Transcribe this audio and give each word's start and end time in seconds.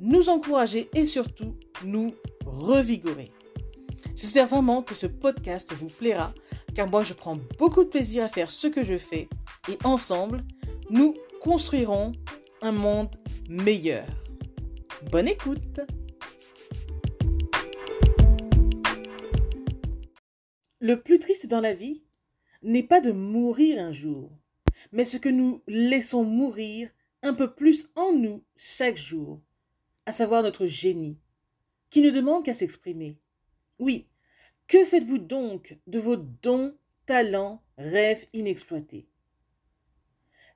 nous 0.00 0.28
encourager 0.28 0.88
et 0.94 1.06
surtout 1.06 1.56
nous 1.84 2.14
revigorer. 2.44 3.32
J'espère 4.14 4.46
vraiment 4.46 4.82
que 4.82 4.94
ce 4.94 5.06
podcast 5.06 5.72
vous 5.72 5.88
plaira 5.88 6.32
car 6.74 6.88
moi 6.88 7.02
je 7.02 7.14
prends 7.14 7.38
beaucoup 7.58 7.84
de 7.84 7.88
plaisir 7.88 8.24
à 8.24 8.28
faire 8.28 8.50
ce 8.50 8.66
que 8.66 8.84
je 8.84 8.98
fais 8.98 9.28
et 9.68 9.78
ensemble, 9.84 10.44
nous 10.90 11.14
construirons 11.40 12.12
un 12.62 12.72
monde 12.72 13.14
meilleur. 13.48 14.06
Bonne 15.10 15.28
écoute 15.28 15.80
Le 20.80 21.00
plus 21.00 21.18
triste 21.18 21.48
dans 21.48 21.60
la 21.60 21.74
vie 21.74 22.04
n'est 22.62 22.82
pas 22.82 23.00
de 23.00 23.10
mourir 23.10 23.82
un 23.82 23.90
jour, 23.90 24.30
mais 24.92 25.04
ce 25.04 25.16
que 25.16 25.28
nous 25.28 25.62
laissons 25.66 26.24
mourir 26.24 26.90
un 27.22 27.34
peu 27.34 27.54
plus 27.54 27.90
en 27.96 28.12
nous 28.12 28.44
chaque 28.56 28.96
jour, 28.96 29.40
à 30.06 30.12
savoir 30.12 30.42
notre 30.42 30.66
génie, 30.66 31.18
qui 31.90 32.00
ne 32.00 32.10
demande 32.10 32.44
qu'à 32.44 32.54
s'exprimer. 32.54 33.18
Oui, 33.78 34.08
que 34.66 34.84
faites-vous 34.84 35.18
donc 35.18 35.78
de 35.86 35.98
vos 35.98 36.16
dons, 36.16 36.74
talents, 37.04 37.62
rêves 37.76 38.26
inexploités? 38.32 39.06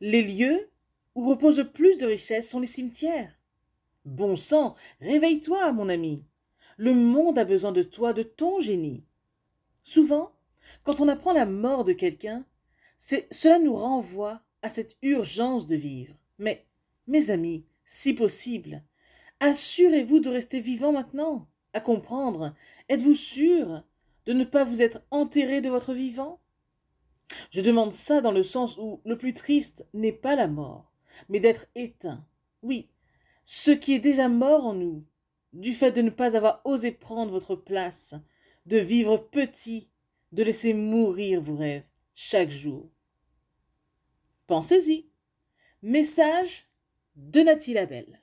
Les 0.00 0.22
lieux 0.22 0.70
où 1.14 1.28
repose 1.28 1.58
le 1.58 1.70
plus 1.70 1.98
de 1.98 2.06
richesses 2.06 2.48
sont 2.48 2.60
les 2.60 2.66
cimetières. 2.66 3.34
Bon 4.04 4.36
sang, 4.36 4.76
réveille-toi, 5.00 5.72
mon 5.72 5.88
ami. 5.88 6.24
Le 6.76 6.94
monde 6.94 7.38
a 7.38 7.44
besoin 7.44 7.72
de 7.72 7.82
toi, 7.82 8.12
de 8.12 8.22
ton 8.22 8.60
génie. 8.60 9.04
Souvent, 9.82 10.32
quand 10.84 11.00
on 11.00 11.08
apprend 11.08 11.32
la 11.32 11.46
mort 11.46 11.84
de 11.84 11.92
quelqu'un, 11.92 12.44
cela 12.98 13.58
nous 13.58 13.74
renvoie 13.74 14.40
à 14.62 14.68
cette 14.68 14.96
urgence 15.02 15.66
de 15.66 15.76
vivre. 15.76 16.14
Mais, 16.38 16.66
mes 17.06 17.30
amis, 17.30 17.66
si 17.84 18.14
possible, 18.14 18.82
assurez-vous 19.40 20.20
de 20.20 20.28
rester 20.28 20.60
vivant 20.60 20.92
maintenant. 20.92 21.48
À 21.72 21.80
comprendre, 21.80 22.54
êtes-vous 22.88 23.14
sûr 23.14 23.84
de 24.26 24.32
ne 24.32 24.44
pas 24.44 24.64
vous 24.64 24.82
être 24.82 25.02
enterré 25.10 25.60
de 25.60 25.68
votre 25.68 25.92
vivant? 25.92 26.40
Je 27.50 27.60
demande 27.60 27.92
ça 27.92 28.20
dans 28.20 28.32
le 28.32 28.42
sens 28.42 28.76
où 28.78 29.00
le 29.04 29.18
plus 29.18 29.34
triste 29.34 29.86
n'est 29.94 30.12
pas 30.12 30.34
la 30.34 30.48
mort, 30.48 30.92
mais 31.28 31.40
d'être 31.40 31.66
éteint. 31.74 32.24
Oui, 32.62 32.88
ce 33.44 33.70
qui 33.70 33.94
est 33.94 33.98
déjà 34.00 34.28
mort 34.28 34.64
en 34.64 34.74
nous, 34.74 35.04
du 35.52 35.72
fait 35.72 35.92
de 35.92 36.02
ne 36.02 36.10
pas 36.10 36.36
avoir 36.36 36.60
osé 36.64 36.92
prendre 36.92 37.30
votre 37.30 37.54
place, 37.54 38.14
de 38.66 38.78
vivre 38.78 39.16
petit, 39.16 39.90
de 40.32 40.42
laisser 40.42 40.74
mourir 40.74 41.40
vos 41.40 41.56
rêves 41.56 41.88
chaque 42.14 42.50
jour. 42.50 42.90
Pensez-y. 44.46 45.08
Message 45.82 46.66
de 47.16 47.40
Nathalie 47.40 47.74
Labelle. 47.74 48.22